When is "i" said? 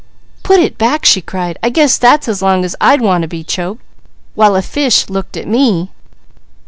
1.61-1.69